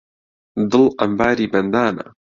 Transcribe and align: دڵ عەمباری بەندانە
دڵ 0.71 0.85
عەمباری 1.01 1.47
بەندانە 1.53 2.05